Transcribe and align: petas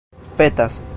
petas 0.37 0.81